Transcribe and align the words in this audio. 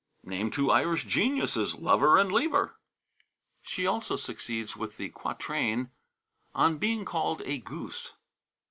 Name 0.23 0.49
two 0.49 0.71
Irish 0.71 1.03
geniuses, 1.05 1.75
Lover 1.75 2.17
and 2.17 2.31
Lever!" 2.31 2.73
She 3.61 3.85
also 3.85 4.15
succeeds 4.15 4.75
with 4.75 4.97
the 4.97 5.09
quatrain: 5.09 5.91
ON 6.55 6.79
BEING 6.79 7.05
CALLED 7.05 7.43
A 7.45 7.59
GOOSE. 7.59 8.13